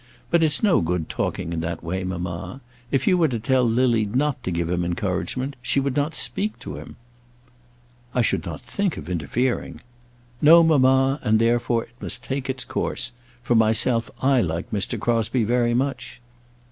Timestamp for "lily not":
3.63-4.41